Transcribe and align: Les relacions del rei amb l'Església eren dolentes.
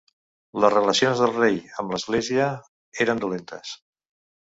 Les 0.63 0.73
relacions 0.75 1.21
del 1.25 1.35
rei 1.35 1.61
amb 1.83 1.95
l'Església 1.97 2.51
eren 3.07 3.25
dolentes. 3.27 3.79